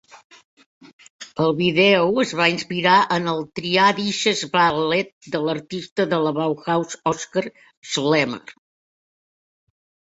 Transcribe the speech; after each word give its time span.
El 1.43 1.53
vídeo 1.59 2.07
es 2.23 2.31
va 2.39 2.47
inspirar 2.53 2.95
en 3.17 3.29
el 3.35 3.45
"Triadisches 3.61 4.43
Ballett", 4.57 5.13
de 5.37 5.45
l'artista 5.45 6.09
de 6.17 6.21
la 6.27 6.33
Bauhaus 6.41 7.01
Oskar 7.15 7.47
Schlemmer. 7.55 8.45